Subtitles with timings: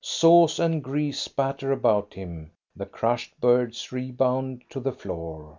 [0.03, 5.49] Sauce and grease spatter about him, the crushed birds rebound to the floor.